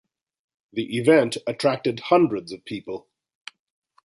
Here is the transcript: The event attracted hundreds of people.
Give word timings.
The 0.73 0.97
event 0.97 1.37
attracted 1.45 1.99
hundreds 1.99 2.51
of 2.51 2.65
people. 2.65 3.07